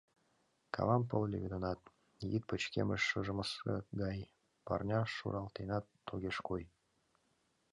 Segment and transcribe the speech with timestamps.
[0.75, 1.79] Кавам пыл леведынат,
[2.31, 4.19] йӱд пычкемыш шыжымсе гай,
[4.65, 6.63] парня шуралтенат огеш кой.